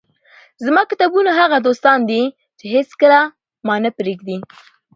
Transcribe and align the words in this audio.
زما 0.65 0.81
کتابونه 0.91 1.29
هغه 1.39 1.57
دوستان 1.67 1.99
دي، 2.09 2.21
چي 2.59 2.65
هيڅکله 2.75 3.19
مانه 3.67 3.89
پرېږي. 3.97 4.37